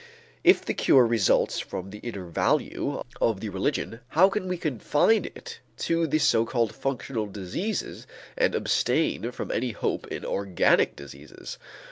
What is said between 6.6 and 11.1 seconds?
functional diseases and abstain from any hope in organic